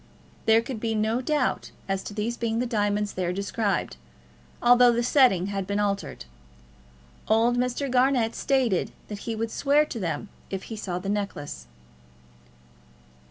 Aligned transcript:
There 0.47 0.63
could 0.63 0.79
be 0.79 0.95
no 0.95 1.21
doubt 1.21 1.69
as 1.87 2.01
to 2.05 2.13
these 2.15 2.35
being 2.35 2.57
the 2.57 2.65
diamonds 2.65 3.13
there 3.13 3.31
described, 3.31 3.97
although 4.59 4.91
the 4.91 5.03
setting 5.03 5.45
had 5.53 5.67
been 5.67 5.79
altered. 5.79 6.25
Old 7.27 7.55
Mr. 7.55 7.87
Garnett 7.87 8.33
stated 8.33 8.93
that 9.09 9.19
he 9.29 9.35
would 9.35 9.51
swear 9.51 9.85
to 9.85 9.99
them 9.99 10.29
if 10.49 10.63
he 10.73 10.75
saw 10.75 10.97
the 10.97 11.07
necklace. 11.07 11.67